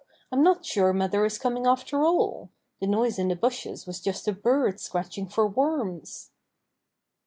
[0.31, 2.49] I'm not sure mother is coming after all.
[2.79, 6.31] The noise in the bushes was just a bird scratching for worms."